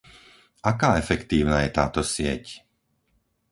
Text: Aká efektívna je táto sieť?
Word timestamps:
Aká 0.71 0.89
efektívna 1.03 1.57
je 1.61 1.69
táto 1.79 2.01
sieť? 2.13 2.43